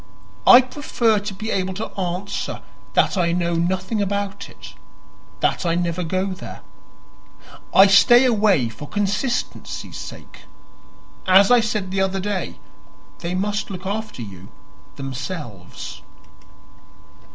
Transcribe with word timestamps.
I 0.47 0.61
prefer 0.61 1.19
to 1.19 1.33
be 1.35 1.51
able 1.51 1.75
to 1.75 1.91
answer 1.95 2.63
that 2.95 3.19
I 3.19 3.33
know 3.33 3.53
nothing 3.53 4.01
about 4.01 4.49
it 4.49 4.73
that 5.41 5.63
I 5.63 5.75
never 5.75 6.01
go 6.03 6.33
there. 6.33 6.61
I 7.71 7.85
stay 7.85 8.25
away 8.25 8.67
for 8.67 8.87
consistency's 8.89 9.97
sake. 9.97 10.45
As 11.27 11.51
I 11.51 11.59
said 11.59 11.91
the 11.91 12.01
other 12.01 12.19
day, 12.19 12.57
they 13.19 13.35
must 13.35 13.69
look 13.69 13.85
after 13.85 14.23
you 14.23 14.47
themselves." 14.95 16.01